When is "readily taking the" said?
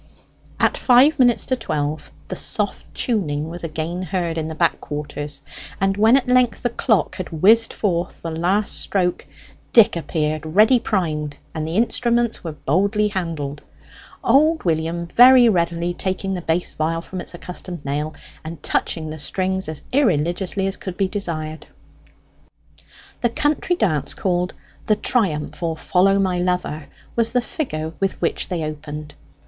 15.47-16.41